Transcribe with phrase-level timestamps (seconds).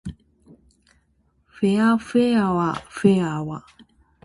[1.45, 3.67] ふぇあふぇわふぇわ